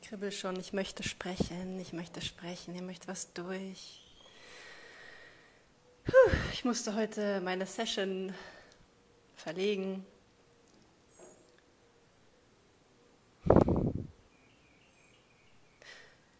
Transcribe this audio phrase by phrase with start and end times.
[0.00, 4.06] Ich kribbel schon, ich möchte sprechen, ich möchte sprechen, ihr möchte was durch.
[6.52, 8.32] Ich musste heute meine Session
[9.36, 10.06] verlegen.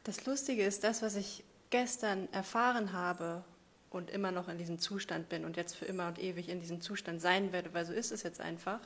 [0.05, 3.45] Das Lustige ist, das, was ich gestern erfahren habe
[3.91, 6.81] und immer noch in diesem Zustand bin und jetzt für immer und ewig in diesem
[6.81, 8.81] Zustand sein werde, weil so ist es jetzt einfach,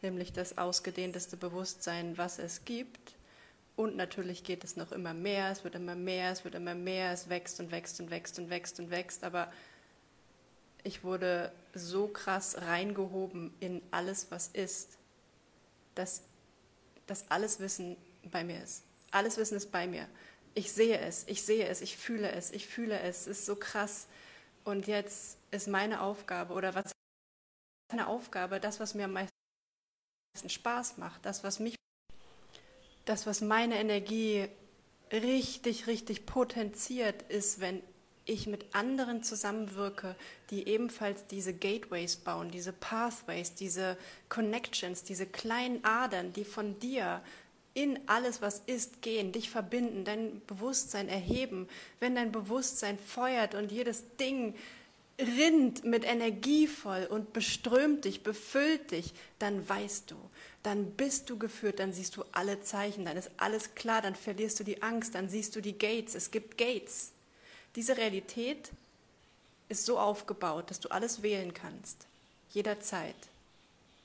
[0.00, 3.14] nämlich das ausgedehnteste Bewusstsein, was es gibt.
[3.74, 7.12] Und natürlich geht es noch immer mehr, es wird immer mehr, es wird immer mehr,
[7.12, 9.50] es wächst und wächst und wächst und wächst und wächst, aber
[10.84, 14.98] ich wurde so krass reingehoben in alles, was ist,
[15.94, 16.22] dass,
[17.06, 17.96] dass alles Wissen
[18.30, 18.82] bei mir ist.
[19.10, 20.08] Alles Wissen ist bei mir.
[20.54, 23.22] Ich sehe es, ich sehe es, ich fühle es, ich fühle es.
[23.22, 24.06] Es ist so krass.
[24.64, 26.92] Und jetzt ist meine Aufgabe, oder was ist
[27.90, 29.30] meine Aufgabe, das, was mir am meisten
[30.48, 31.76] Spaß macht, das, was mich,
[33.04, 34.48] das, was meine Energie
[35.12, 37.82] richtig, richtig potenziert, ist, wenn
[38.24, 40.14] ich mit anderen zusammenwirke,
[40.50, 43.96] die ebenfalls diese Gateways bauen, diese Pathways, diese
[44.28, 47.22] Connections, diese kleinen Adern, die von dir
[47.74, 51.68] in alles, was ist, gehen, dich verbinden, dein Bewusstsein erheben.
[52.00, 54.54] Wenn dein Bewusstsein feuert und jedes Ding
[55.18, 60.16] rinnt mit Energie voll und beströmt dich, befüllt dich, dann weißt du,
[60.62, 64.60] dann bist du geführt, dann siehst du alle Zeichen, dann ist alles klar, dann verlierst
[64.60, 67.12] du die Angst, dann siehst du die Gates, es gibt Gates.
[67.76, 68.70] Diese Realität
[69.68, 72.06] ist so aufgebaut, dass du alles wählen kannst,
[72.50, 73.14] jederzeit.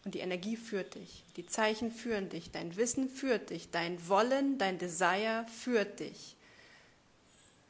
[0.06, 4.58] Und die Energie führt dich, die Zeichen führen dich, dein Wissen führt dich, dein Wollen,
[4.58, 6.36] dein Desire führt dich.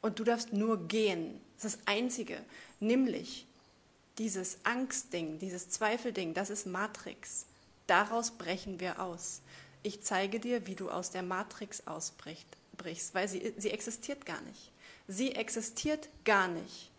[0.00, 1.40] Und du darfst nur gehen.
[1.56, 2.40] Das ist das Einzige.
[2.80, 3.46] Nämlich
[4.18, 7.46] dieses Angstding, dieses Zweifelding, das ist Matrix.
[7.86, 9.40] Daraus brechen wir aus.
[9.82, 14.72] Ich zeige dir, wie du aus der Matrix ausbrichst, weil sie, sie existiert gar nicht.
[15.06, 16.90] Sie existiert gar nicht.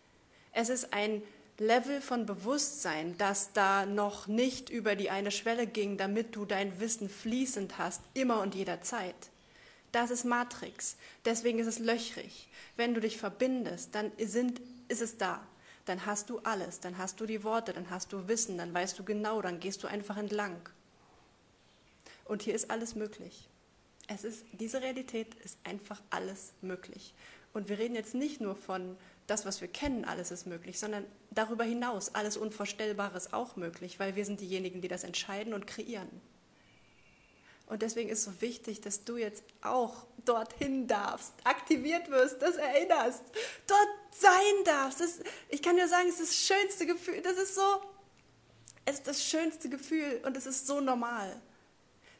[0.52, 1.22] Es ist ein
[1.58, 6.80] Level von Bewusstsein, das da noch nicht über die eine Schwelle ging, damit du dein
[6.80, 9.14] Wissen fließend hast, immer und jederzeit.
[9.92, 10.96] Das ist Matrix.
[11.24, 12.48] Deswegen ist es löchrig.
[12.76, 15.46] Wenn du dich verbindest, dann sind, ist es da.
[15.84, 16.80] Dann hast du alles.
[16.80, 19.82] Dann hast du die Worte, dann hast du Wissen, dann weißt du genau, dann gehst
[19.82, 20.56] du einfach entlang.
[22.24, 23.48] Und hier ist alles möglich.
[24.06, 27.14] Es ist, diese Realität ist einfach alles möglich.
[27.52, 28.96] Und wir reden jetzt nicht nur von
[29.26, 34.00] das, was wir kennen, alles ist möglich, sondern darüber hinaus, alles Unvorstellbare ist auch möglich,
[34.00, 36.08] weil wir sind diejenigen, die das entscheiden und kreieren.
[37.66, 42.56] Und deswegen ist es so wichtig, dass du jetzt auch dorthin darfst, aktiviert wirst, das
[42.56, 43.22] erinnerst,
[43.68, 45.00] dort sein darfst.
[45.00, 47.20] Das, ich kann dir sagen, es ist das schönste Gefühl.
[47.22, 47.82] Das ist so,
[48.84, 51.40] es ist das schönste Gefühl und es ist so normal.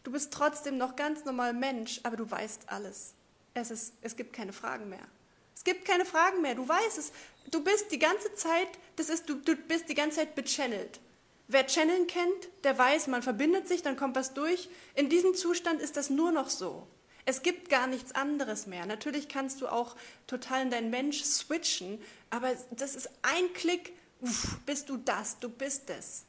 [0.03, 3.15] Du bist trotzdem noch ganz normal Mensch, aber du weißt alles.
[3.55, 5.07] Es, ist, es gibt keine Fragen mehr.
[5.55, 6.55] Es gibt keine Fragen mehr.
[6.55, 7.13] Du weißt es.
[7.51, 11.01] Du bist die ganze Zeit, das ist, du, du bist die ganze Zeit bechannelt.
[11.49, 14.69] Wer Channeln kennt, der weiß, man verbindet sich, dann kommt was durch.
[14.95, 16.87] In diesem Zustand ist das nur noch so.
[17.25, 18.87] Es gibt gar nichts anderes mehr.
[18.87, 22.01] Natürlich kannst du auch total in dein Mensch switchen,
[22.31, 26.25] aber das ist ein Klick, uff, bist du das, du bist es.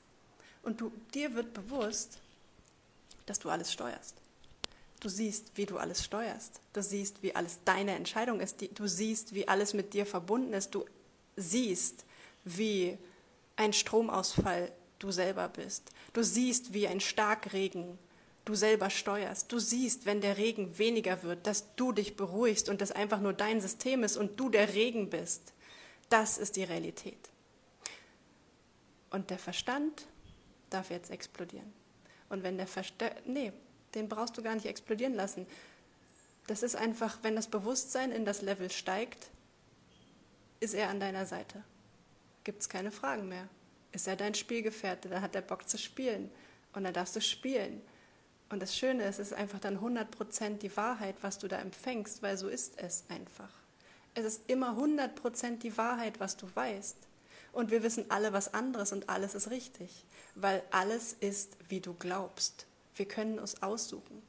[0.63, 2.19] Und du, dir wird bewusst,
[3.25, 4.15] dass du alles steuerst.
[4.99, 6.59] Du siehst, wie du alles steuerst.
[6.73, 8.57] Du siehst, wie alles deine Entscheidung ist.
[8.75, 10.75] Du siehst, wie alles mit dir verbunden ist.
[10.75, 10.85] Du
[11.35, 12.05] siehst,
[12.43, 12.99] wie
[13.55, 15.91] ein Stromausfall du selber bist.
[16.13, 17.97] Du siehst, wie ein Starkregen
[18.45, 19.51] du selber steuerst.
[19.51, 23.33] Du siehst, wenn der Regen weniger wird, dass du dich beruhigst und das einfach nur
[23.33, 25.53] dein System ist und du der Regen bist.
[26.09, 27.29] Das ist die Realität.
[29.09, 30.07] Und der Verstand
[30.69, 31.71] darf jetzt explodieren.
[32.29, 33.51] Und wenn der Verstand, nee,
[33.93, 35.45] den brauchst du gar nicht explodieren lassen.
[36.47, 39.29] Das ist einfach, wenn das Bewusstsein in das Level steigt,
[40.59, 41.63] ist er an deiner Seite.
[42.43, 43.47] Gibt es keine Fragen mehr.
[43.91, 46.31] Ist er dein Spielgefährte, dann hat er Bock zu spielen.
[46.73, 47.81] Und dann darfst du spielen.
[48.51, 52.21] Und das Schöne ist, es ist einfach dann 100% die Wahrheit, was du da empfängst,
[52.21, 53.49] weil so ist es einfach.
[54.13, 56.97] Es ist immer 100% die Wahrheit, was du weißt.
[57.53, 60.05] Und wir wissen alle was anderes und alles ist richtig,
[60.35, 62.65] weil alles ist, wie du glaubst.
[62.95, 64.21] Wir können es aussuchen.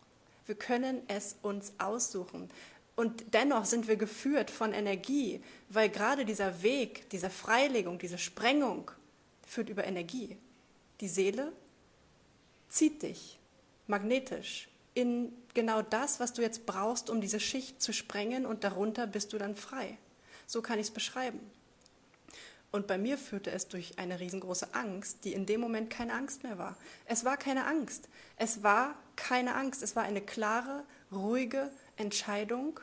[0.47, 2.49] Wir können es uns aussuchen.
[2.95, 8.91] Und dennoch sind wir geführt von Energie, weil gerade dieser Weg, diese Freilegung, diese Sprengung
[9.47, 10.37] führt über Energie.
[11.01, 11.53] Die Seele
[12.69, 13.39] zieht dich
[13.87, 19.07] magnetisch in genau das, was du jetzt brauchst, um diese Schicht zu sprengen und darunter
[19.07, 19.99] bist du dann frei.
[20.47, 21.41] So kann ich es beschreiben.
[22.71, 26.43] Und bei mir führte es durch eine riesengroße Angst, die in dem Moment keine Angst
[26.43, 26.77] mehr war.
[27.05, 28.09] Es war keine Angst.
[28.37, 29.83] Es war keine Angst.
[29.83, 32.81] Es war eine klare, ruhige, Entscheidung,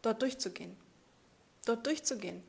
[0.00, 0.76] dort durchzugehen.
[1.66, 2.42] Dort durchzugehen.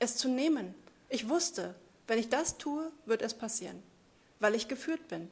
[0.00, 0.74] Es zu nehmen.
[1.08, 1.76] Ich wusste,
[2.08, 3.80] wenn ich das tue, wird es passieren,
[4.40, 5.30] weil ich geführt bin.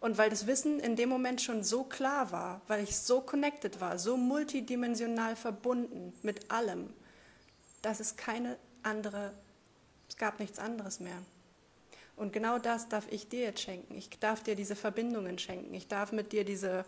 [0.00, 3.80] Und weil das Wissen in dem Moment schon so klar war, weil ich so connected
[3.80, 6.92] war, so multidimensional verbunden mit allem,
[7.82, 9.32] dass es keine andere,
[10.08, 11.18] es gab nichts anderes mehr.
[12.16, 13.94] Und genau das darf ich dir jetzt schenken.
[13.96, 15.72] Ich darf dir diese Verbindungen schenken.
[15.74, 16.84] Ich darf mit dir diese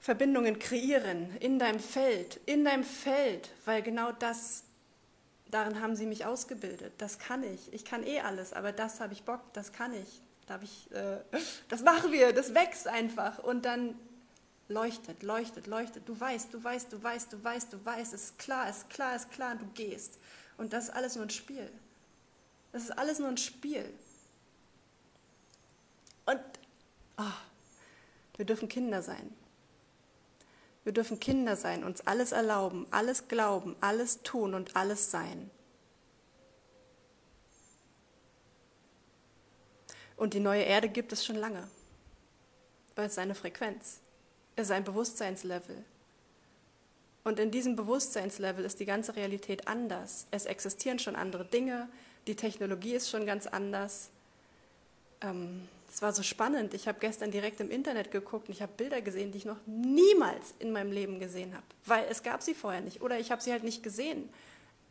[0.00, 4.64] Verbindungen kreieren in deinem Feld, in deinem Feld, weil genau das,
[5.50, 6.94] darin haben sie mich ausgebildet.
[6.98, 7.72] Das kann ich.
[7.72, 10.22] Ich kann eh alles, aber das habe ich Bock, das kann ich.
[10.46, 11.18] Darf ich, äh,
[11.68, 13.38] das machen wir, das wächst einfach.
[13.38, 13.98] Und dann
[14.68, 16.08] leuchtet, leuchtet, leuchtet.
[16.08, 18.90] Du weißt, du weißt, du weißt, du weißt, du weißt, es ist klar, es ist
[18.90, 20.18] klar, es ist klar, du gehst.
[20.58, 21.70] Und das ist alles nur ein Spiel.
[22.72, 23.92] Das ist alles nur ein Spiel.
[26.26, 26.40] Und
[27.18, 27.22] oh,
[28.36, 29.32] wir dürfen Kinder sein.
[30.84, 35.50] Wir dürfen Kinder sein, uns alles erlauben, alles glauben, alles tun und alles sein.
[40.16, 41.68] Und die neue Erde gibt es schon lange,
[42.94, 44.00] weil es seine Frequenz,
[44.56, 45.84] ist ein Bewusstseinslevel.
[47.24, 50.26] Und in diesem Bewusstseinslevel ist die ganze Realität anders.
[50.30, 51.88] Es existieren schon andere Dinge,
[52.26, 54.10] die Technologie ist schon ganz anders.
[55.20, 56.74] Ähm, es war so spannend.
[56.74, 59.58] Ich habe gestern direkt im Internet geguckt und ich habe Bilder gesehen, die ich noch
[59.66, 63.42] niemals in meinem Leben gesehen habe, weil es gab sie vorher nicht oder ich habe
[63.42, 64.28] sie halt nicht gesehen.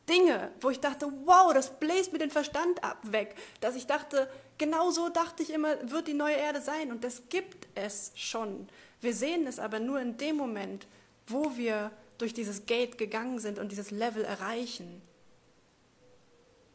[0.08, 3.36] Dinge, wo ich dachte, wow, das bläst mir den Verstand ab weg.
[3.60, 6.92] Dass ich dachte, genau so dachte ich immer, wird die neue Erde sein.
[6.92, 8.68] Und das gibt es schon.
[9.02, 10.88] Wir sehen es aber nur in dem Moment,
[11.28, 15.02] wo wir durch dieses Gate gegangen sind und dieses Level erreichen.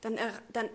[0.00, 0.18] Dann,
[0.52, 0.68] dann,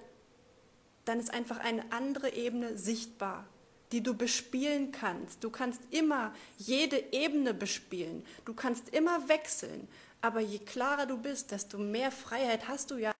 [1.05, 3.45] dann ist einfach eine andere Ebene sichtbar,
[3.91, 5.43] die du bespielen kannst.
[5.43, 8.25] Du kannst immer jede Ebene bespielen.
[8.43, 9.87] Du kannst immer wechseln.
[10.21, 13.14] Aber je klarer du bist, desto mehr Freiheit hast du ja,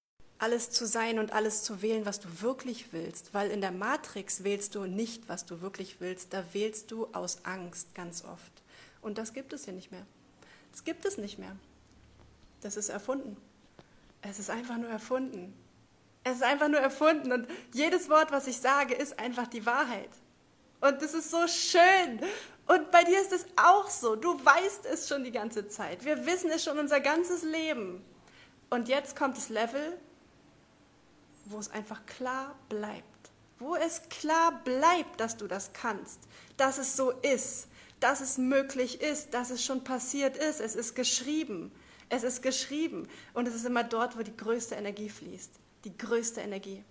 [0.45, 3.33] alles zu sein und alles zu wählen, was du wirklich willst.
[3.33, 6.33] Weil in der Matrix wählst du nicht, was du wirklich willst.
[6.33, 8.51] Da wählst du aus Angst ganz oft.
[9.01, 10.06] Und das gibt es hier nicht mehr.
[10.71, 11.56] Das gibt es nicht mehr.
[12.62, 13.38] Das ist erfunden.
[14.21, 15.51] Es ist einfach nur erfunden.
[16.24, 17.31] Es ist einfach nur erfunden.
[17.31, 20.12] Und jedes Wort, was ich sage, ist einfach die Wahrheit.
[20.80, 22.19] Und das ist so schön.
[22.68, 24.15] Und bei dir ist es auch so.
[24.15, 26.06] Du weißt es schon die ganze Zeit.
[26.06, 28.06] Wir wissen es schon unser ganzes Leben.
[28.69, 29.97] Und jetzt kommt das Level,
[31.45, 33.03] wo es einfach klar bleibt.
[33.59, 36.19] Wo es klar bleibt, dass du das kannst,
[36.57, 37.68] dass es so ist,
[38.00, 40.59] dass es möglich ist, dass es schon passiert ist.
[40.59, 41.71] Es ist geschrieben.
[42.09, 43.07] Es ist geschrieben.
[43.33, 45.51] Und es ist immer dort, wo die größte Energie fließt.
[45.86, 46.83] Die größte Energie.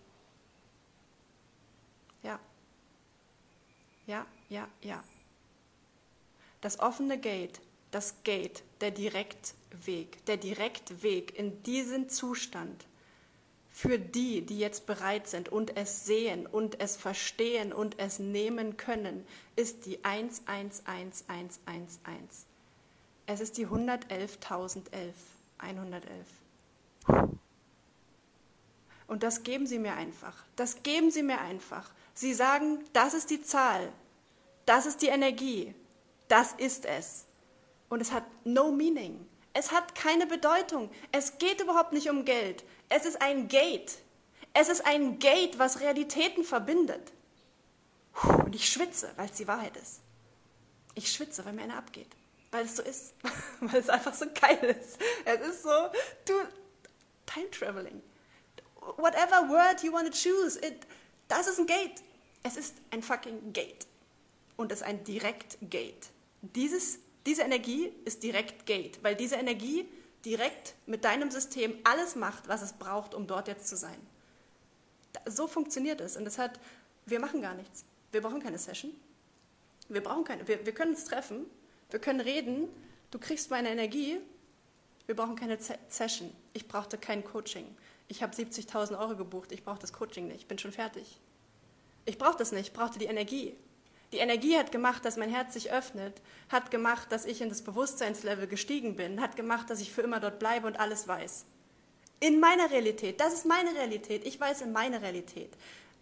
[2.23, 2.41] Ja.
[4.06, 5.05] Ja, ja, ja.
[6.61, 7.61] Das offene Gate,
[7.91, 12.87] das Gate, der Direktweg, der Direktweg in diesen Zustand
[13.76, 18.76] für die, die jetzt bereit sind und es sehen und es verstehen und es nehmen
[18.76, 19.26] können,
[19.56, 21.59] ist die 111111.
[23.26, 24.79] Es ist die 111.011,
[25.59, 26.09] 111.
[29.09, 30.37] Und das geben Sie mir einfach.
[30.55, 31.91] Das geben Sie mir einfach.
[32.15, 33.93] Sie sagen, das ist die Zahl,
[34.67, 35.75] das ist die Energie,
[36.29, 37.25] das ist es.
[37.88, 39.27] Und es hat no meaning.
[39.53, 40.91] Es hat keine Bedeutung.
[41.10, 42.63] Es geht überhaupt nicht um Geld.
[42.88, 43.98] Es ist ein Gate.
[44.53, 47.12] Es ist ein Gate, was Realitäten verbindet.
[48.22, 50.00] Und ich schwitze, weil es die Wahrheit ist.
[50.94, 52.10] Ich schwitze, weil mir einer abgeht.
[52.53, 53.14] Weil es so ist.
[53.60, 54.98] weil es einfach so geil ist.
[55.24, 55.70] Es ist so,
[56.24, 56.34] du,
[57.26, 58.00] Time Traveling.
[58.96, 60.86] Whatever word you want to choose, it,
[61.26, 62.03] das ist ein Gate.
[62.43, 63.86] Es ist ein fucking Gate.
[64.56, 66.10] Und es ist ein Direkt-Gate.
[66.43, 69.88] Diese Energie ist direkt Gate, weil diese Energie
[70.25, 73.99] direkt mit deinem System alles macht, was es braucht, um dort jetzt zu sein.
[75.27, 76.17] So funktioniert es.
[76.17, 76.59] Und das hat,
[77.07, 77.85] wir machen gar nichts.
[78.13, 78.93] Wir brauchen keine Session.
[79.89, 81.47] Wir brauchen keine, wir, wir können uns treffen,
[81.91, 82.69] wir können reden,
[83.11, 84.19] du kriegst meine Energie.
[85.07, 86.35] Wir brauchen keine Session.
[86.55, 87.67] Ich brauchte kein Coaching.
[88.09, 91.19] Ich habe 70.000 Euro gebucht, ich brauche das Coaching nicht, ich bin schon fertig.
[92.07, 93.55] Ich brauche das nicht, ich brauchte die Energie.
[94.15, 97.63] Die Energie hat gemacht, dass mein Herz sich öffnet, hat gemacht, dass ich in das
[97.63, 101.47] Bewusstseinslevel gestiegen bin, hat gemacht, dass ich für immer dort bleibe und alles weiß.
[102.21, 105.51] In meiner Realität, das ist meine Realität, ich weiß in meiner Realität.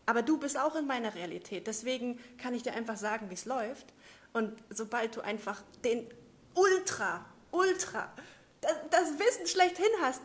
[0.04, 3.47] Aber du bist auch in meiner Realität, deswegen kann ich dir einfach sagen, wie es
[3.47, 3.87] läuft.
[4.35, 6.07] Und sobald du einfach den
[6.52, 8.12] Ultra, Ultra,
[8.61, 10.21] das, das Wissen schlechthin hast,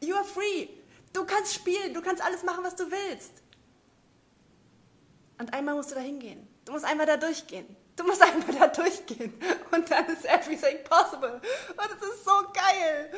[0.00, 0.68] you are free.
[1.12, 3.42] Du kannst spielen, du kannst alles machen, was du willst.
[5.38, 6.48] Und einmal musst du da hingehen.
[6.70, 7.66] Du musst einmal da durchgehen.
[7.96, 9.34] Du musst einfach da durchgehen
[9.72, 11.40] und dann ist everything possible.
[11.70, 13.10] Und es ist so geil.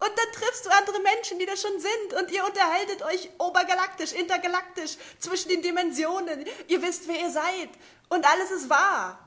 [0.00, 4.12] Und dann triffst du andere Menschen, die da schon sind und ihr unterhaltet euch obergalaktisch,
[4.12, 6.46] intergalaktisch, zwischen den Dimensionen.
[6.66, 7.68] Ihr wisst, wer ihr seid
[8.08, 9.20] und alles ist wahr.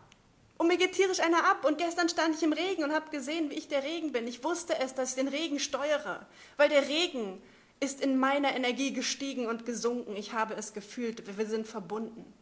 [0.57, 1.63] Und mir geht tierisch einer ab.
[1.63, 4.27] Und gestern stand ich im Regen und habe gesehen, wie ich der Regen bin.
[4.27, 7.41] Ich wusste es, dass ich den Regen steuere, weil der Regen
[7.79, 10.17] ist in meiner Energie gestiegen und gesunken.
[10.17, 11.37] Ich habe es gefühlt.
[11.37, 12.33] Wir sind verbunden.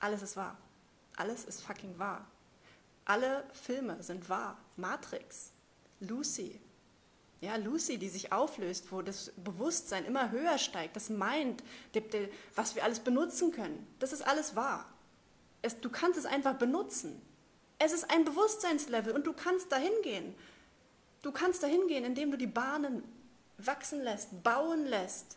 [0.00, 0.56] Alles ist wahr.
[1.16, 2.26] Alles ist fucking wahr.
[3.04, 4.58] Alle Filme sind wahr.
[4.76, 5.52] Matrix,
[6.00, 6.60] Lucy.
[7.40, 11.62] Ja, Lucy, die sich auflöst, wo das Bewusstsein immer höher steigt, das Mind,
[12.54, 13.86] was wir alles benutzen können.
[13.98, 14.86] Das ist alles wahr.
[15.62, 17.20] Es, du kannst es einfach benutzen.
[17.78, 20.34] Es ist ein Bewusstseinslevel und du kannst dahin gehen.
[21.22, 23.02] Du kannst dahin gehen, indem du die Bahnen
[23.58, 25.36] wachsen lässt, bauen lässt,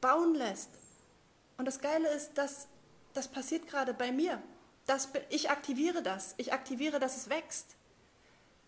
[0.00, 0.70] bauen lässt.
[1.58, 2.68] Und das Geile ist, dass
[3.14, 4.42] das passiert gerade bei mir.
[4.86, 6.34] Das, ich aktiviere das.
[6.36, 7.76] Ich aktiviere, dass es wächst.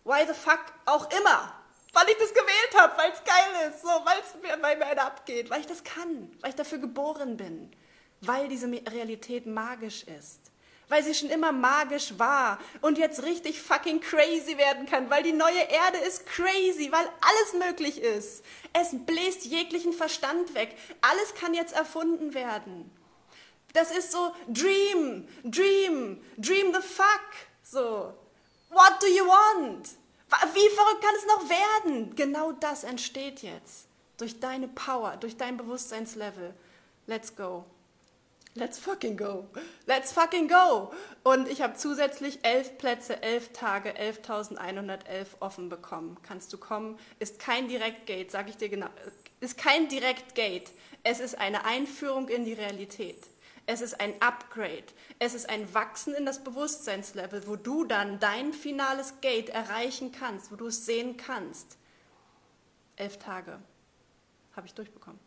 [0.03, 1.53] Why the fuck auch immer.
[1.93, 5.01] Weil ich das gewählt habe, weil es geil ist, so, weil es mir bei mir
[5.01, 7.71] abgeht, weil ich das kann, weil ich dafür geboren bin,
[8.21, 10.53] weil diese Realität magisch ist
[10.89, 15.31] weil sie schon immer magisch war und jetzt richtig fucking crazy werden kann, weil die
[15.31, 18.43] neue Erde ist crazy, weil alles möglich ist.
[18.73, 20.75] Es bläst jeglichen Verstand weg.
[21.01, 22.91] Alles kann jetzt erfunden werden.
[23.73, 27.21] Das ist so Dream, Dream, Dream the fuck.
[27.63, 28.13] So,
[28.69, 29.89] what do you want?
[30.53, 32.15] Wie verrückt kann es noch werden?
[32.15, 33.87] Genau das entsteht jetzt
[34.17, 36.53] durch deine Power, durch dein Bewusstseinslevel.
[37.07, 37.65] Let's go.
[38.55, 39.47] Let's fucking go.
[39.87, 40.91] Let's fucking go.
[41.23, 46.17] Und ich habe zusätzlich elf Plätze, elf Tage, 11.111 offen bekommen.
[46.21, 46.99] Kannst du kommen?
[47.17, 48.89] Ist kein Direktgate, sage ich dir genau.
[49.39, 50.71] Ist kein Direktgate.
[51.01, 53.17] Es ist eine Einführung in die Realität.
[53.65, 54.85] Es ist ein Upgrade.
[55.19, 60.51] Es ist ein Wachsen in das Bewusstseinslevel, wo du dann dein finales Gate erreichen kannst,
[60.51, 61.77] wo du es sehen kannst.
[62.95, 63.59] Elf Tage
[64.55, 65.19] habe ich durchbekommen.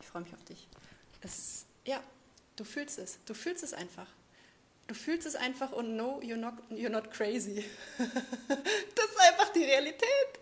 [0.00, 0.68] Ich freue mich auf dich
[1.22, 2.02] es, ja,
[2.56, 3.18] du fühlst es.
[3.24, 4.06] Du fühlst es einfach.
[4.86, 7.64] Du fühlst es einfach und no, you're not, you're not crazy.
[7.98, 10.40] das ist einfach die Realität.